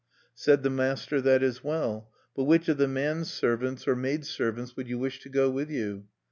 Said 0.33 0.63
the 0.63 0.71
master: 0.71 1.21
"That 1.21 1.43
is 1.43 1.63
well. 1.63 2.09
But 2.35 2.45
which 2.45 2.67
of 2.69 2.77
the 2.77 2.87
man 2.87 3.23
servants 3.23 3.87
or 3.87 3.95
maid 3.95 4.25
servants 4.25 4.75
would 4.75 4.87
you 4.87 4.97
wish 4.97 5.19
to 5.19 5.29
go 5.29 5.51
with 5.51 5.69
you?" 5.69 6.07